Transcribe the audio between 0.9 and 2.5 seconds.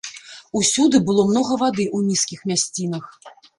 было многа вады ў нізкіх